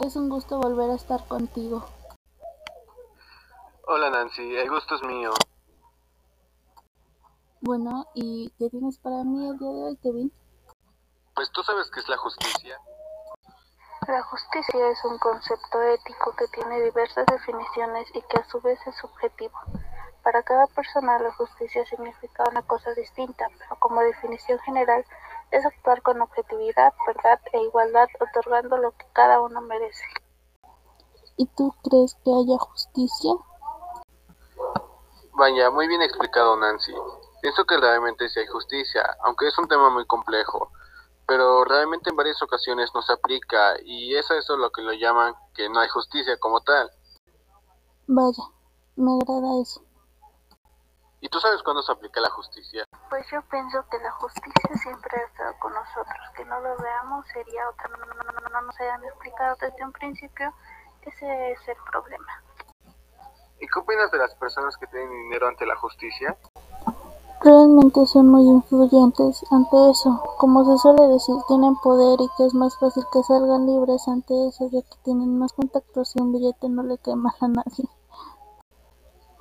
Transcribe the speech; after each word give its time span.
Es 0.00 0.16
un 0.16 0.30
gusto 0.30 0.58
volver 0.58 0.90
a 0.90 0.94
estar 0.94 1.22
contigo. 1.28 1.84
Hola 3.86 4.08
Nancy, 4.08 4.56
el 4.56 4.70
gusto 4.70 4.94
es 4.94 5.02
mío. 5.02 5.30
Bueno, 7.60 8.06
¿y 8.14 8.50
qué 8.58 8.70
tienes 8.70 8.98
para 8.98 9.24
mí 9.24 9.48
el 9.48 9.58
día 9.58 9.68
de 9.68 9.84
hoy, 9.84 9.96
Kevin? 9.98 10.32
Pues 11.34 11.50
tú 11.52 11.62
sabes 11.62 11.90
qué 11.90 12.00
es 12.00 12.08
la 12.08 12.16
justicia. 12.16 12.80
La 14.08 14.22
justicia 14.22 14.88
es 14.88 15.04
un 15.04 15.18
concepto 15.18 15.82
ético 15.82 16.34
que 16.36 16.48
tiene 16.48 16.80
diversas 16.80 17.26
definiciones 17.26 18.08
y 18.14 18.22
que 18.22 18.38
a 18.38 18.48
su 18.48 18.60
vez 18.62 18.78
es 18.86 18.96
subjetivo. 18.96 19.58
Para 20.22 20.42
cada 20.44 20.66
persona 20.68 21.18
la 21.18 21.32
justicia 21.34 21.84
significa 21.84 22.44
una 22.50 22.62
cosa 22.62 22.94
distinta, 22.94 23.48
pero 23.58 23.76
como 23.80 24.00
definición 24.00 24.58
general 24.60 25.04
es 25.50 25.64
actuar 25.64 26.02
con 26.02 26.20
objetividad, 26.20 26.92
verdad 27.06 27.40
e 27.52 27.62
igualdad, 27.62 28.08
otorgando 28.20 28.76
lo 28.76 28.92
que 28.92 29.06
cada 29.12 29.40
uno 29.40 29.60
merece. 29.60 30.04
¿Y 31.36 31.46
tú 31.46 31.74
crees 31.82 32.16
que 32.24 32.30
haya 32.32 32.58
justicia? 32.58 33.32
Vaya, 35.34 35.70
muy 35.70 35.86
bien 35.86 36.02
explicado 36.02 36.56
Nancy. 36.56 36.94
Pienso 37.42 37.64
que 37.64 37.76
realmente 37.76 38.28
sí 38.28 38.40
hay 38.40 38.46
justicia, 38.46 39.04
aunque 39.24 39.46
es 39.46 39.58
un 39.58 39.68
tema 39.68 39.90
muy 39.90 40.06
complejo, 40.06 40.72
pero 41.26 41.64
realmente 41.64 42.10
en 42.10 42.16
varias 42.16 42.42
ocasiones 42.42 42.90
no 42.94 43.02
se 43.02 43.12
aplica 43.12 43.74
y 43.84 44.14
es 44.14 44.30
eso 44.30 44.56
lo 44.56 44.70
que 44.70 44.82
lo 44.82 44.92
llaman 44.92 45.34
que 45.54 45.68
no 45.68 45.80
hay 45.80 45.88
justicia 45.88 46.38
como 46.38 46.60
tal. 46.62 46.90
Vaya, 48.06 48.44
me 48.96 49.12
agrada 49.12 49.60
eso. 49.60 49.85
¿Y 51.26 51.28
tú 51.28 51.40
sabes 51.40 51.60
cuándo 51.64 51.82
se 51.82 51.90
aplica 51.90 52.20
la 52.20 52.30
justicia? 52.30 52.84
Pues 53.10 53.26
yo 53.32 53.42
pienso 53.50 53.84
que 53.90 53.98
la 53.98 54.12
justicia 54.12 54.70
siempre 54.80 55.10
ha 55.18 55.26
estado 55.26 55.58
con 55.58 55.74
nosotros. 55.74 56.22
Que 56.36 56.44
no 56.44 56.60
lo 56.60 56.76
veamos 56.76 57.26
sería 57.32 57.68
otra. 57.68 57.88
No, 57.88 57.96
no, 57.96 58.14
no, 58.14 58.48
no 58.48 58.62
nos 58.62 58.80
hayan 58.80 59.02
explicado 59.02 59.56
desde 59.60 59.84
un 59.84 59.90
principio. 59.90 60.54
Ese 61.02 61.50
es 61.50 61.58
el 61.66 61.76
problema. 61.90 62.30
¿Y 63.58 63.66
qué 63.66 63.78
opinas 63.80 64.08
de 64.12 64.18
las 64.18 64.36
personas 64.36 64.76
que 64.76 64.86
tienen 64.86 65.10
dinero 65.10 65.48
ante 65.48 65.66
la 65.66 65.74
justicia? 65.74 66.36
Realmente 67.42 68.06
son 68.06 68.28
muy 68.28 68.46
influyentes 68.46 69.44
ante 69.50 69.90
eso. 69.90 70.22
Como 70.38 70.64
se 70.64 70.78
suele 70.78 71.08
decir, 71.08 71.34
tienen 71.48 71.74
poder 71.82 72.20
y 72.20 72.30
que 72.36 72.46
es 72.46 72.54
más 72.54 72.78
fácil 72.78 73.02
que 73.12 73.20
salgan 73.24 73.66
libres 73.66 74.06
ante 74.06 74.32
eso, 74.46 74.70
ya 74.70 74.80
que 74.80 74.96
tienen 75.02 75.40
más 75.40 75.52
contactos 75.54 76.14
y 76.14 76.22
un 76.22 76.32
billete 76.32 76.68
no 76.68 76.84
le 76.84 76.98
cae 76.98 77.16
mal 77.16 77.34
a 77.40 77.48
nadie. 77.48 77.90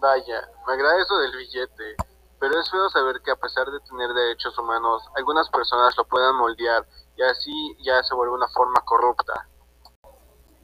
Vaya, 0.00 0.48
me 0.66 0.72
agrada 0.74 1.02
eso 1.02 1.18
del 1.18 1.36
billete, 1.36 1.96
pero 2.38 2.60
es 2.60 2.70
feo 2.70 2.88
saber 2.90 3.20
que 3.22 3.32
a 3.32 3.36
pesar 3.36 3.68
de 3.70 3.80
tener 3.80 4.12
derechos 4.12 4.56
humanos, 4.58 5.02
algunas 5.16 5.48
personas 5.50 5.96
lo 5.96 6.04
puedan 6.04 6.36
moldear 6.36 6.86
y 7.16 7.22
así 7.22 7.76
ya 7.82 8.02
se 8.04 8.14
vuelve 8.14 8.34
una 8.34 8.48
forma 8.48 8.80
corrupta. 8.84 9.48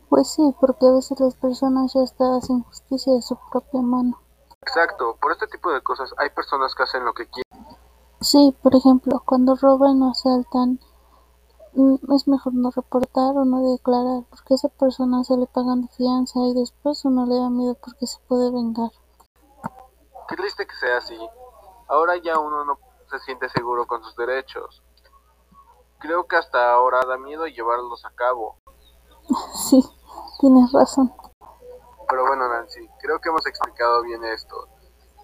Pues 0.08 0.30
sí, 0.30 0.54
porque 0.60 0.86
a 0.86 0.92
veces 0.92 1.18
las 1.18 1.34
personas 1.34 1.92
ya 1.92 2.02
están 2.02 2.40
sin 2.42 2.62
justicia 2.62 3.12
de 3.12 3.22
su 3.22 3.36
propia 3.50 3.80
mano. 3.80 4.20
Exacto, 4.62 5.16
por 5.20 5.32
este 5.32 5.48
tipo 5.48 5.72
de 5.72 5.82
cosas 5.82 6.14
hay 6.18 6.30
personas 6.30 6.72
que 6.74 6.84
hacen 6.84 7.04
lo 7.04 7.12
que 7.12 7.28
quieren. 7.28 7.76
Sí, 8.20 8.56
por 8.62 8.76
ejemplo, 8.76 9.20
cuando 9.26 9.56
roban 9.56 10.00
o 10.02 10.12
asaltan, 10.12 10.78
mm, 11.72 12.12
es 12.14 12.28
mejor 12.28 12.54
no 12.54 12.70
reportar 12.70 13.36
o 13.36 13.44
no 13.44 13.72
declarar, 13.72 14.22
porque 14.30 14.54
a 14.54 14.56
esa 14.56 14.68
persona 14.68 15.24
se 15.24 15.36
le 15.36 15.46
pagan 15.46 15.82
de 15.82 15.88
fianza 15.88 16.38
y 16.46 16.54
después 16.54 17.04
uno 17.04 17.26
le 17.26 17.34
da 17.34 17.50
miedo 17.50 17.74
porque 17.74 18.06
se 18.06 18.18
puede 18.28 18.52
vengar. 18.52 18.90
Qué 20.28 20.36
triste 20.36 20.66
que 20.66 20.74
sea 20.74 20.98
así. 20.98 21.18
Ahora 21.88 22.16
ya 22.16 22.38
uno 22.38 22.64
no 22.64 22.78
se 23.10 23.18
siente 23.20 23.48
seguro 23.48 23.86
con 23.86 24.02
sus 24.02 24.16
derechos. 24.16 24.82
Creo 25.98 26.26
que 26.26 26.36
hasta 26.36 26.72
ahora 26.72 27.00
da 27.06 27.18
miedo 27.18 27.46
llevarlos 27.46 28.04
a 28.04 28.10
cabo. 28.10 28.56
Sí, 29.54 29.82
tienes 30.40 30.72
razón. 30.72 31.12
Pero 32.08 32.26
bueno, 32.26 32.48
Nancy, 32.48 32.88
creo 33.00 33.20
que 33.20 33.28
hemos 33.28 33.46
explicado 33.46 34.02
bien 34.02 34.24
esto. 34.24 34.68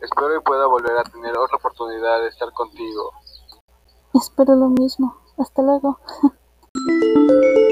Espero 0.00 0.28
que 0.28 0.40
pueda 0.40 0.66
volver 0.66 0.96
a 0.96 1.04
tener 1.04 1.36
otra 1.36 1.56
oportunidad 1.56 2.20
de 2.20 2.28
estar 2.28 2.50
contigo. 2.52 3.12
Espero 4.14 4.54
lo 4.54 4.68
mismo. 4.68 5.16
Hasta 5.36 5.62
luego. 5.62 5.98